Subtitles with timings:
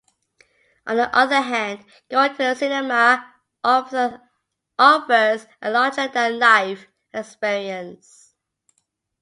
[0.87, 4.17] On the other hand, going to the cinema offers
[4.79, 8.33] a larger-than-life experience.